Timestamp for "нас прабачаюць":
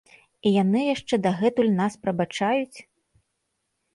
1.81-2.77